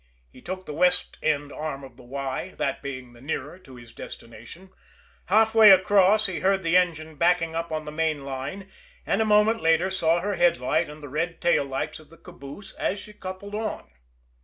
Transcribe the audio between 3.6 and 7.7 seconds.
his destination. Halfway across, he heard the engine backing